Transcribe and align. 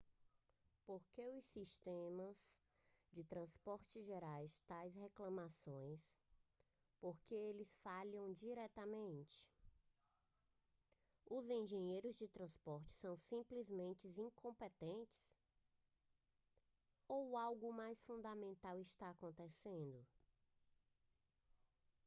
por 0.83 1.05
que 1.13 1.21
os 1.37 1.43
sistemas 1.43 2.59
de 3.11 3.23
transporte 3.23 4.01
geram 4.01 4.31
tais 4.65 4.95
reclamações 4.95 6.17
por 6.99 7.15
que 7.19 7.35
eles 7.35 7.75
falham 7.83 8.33
diariamente 8.33 9.47
os 11.29 11.47
engenheiros 11.49 12.17
de 12.17 12.27
transporte 12.27 12.91
são 12.91 13.15
simplesmente 13.15 14.07
incompetentes 14.19 15.23
ou 17.07 17.37
algo 17.37 17.71
mais 17.71 18.01
fundamental 18.03 18.79
está 18.81 19.11
acontecendo 19.11 20.03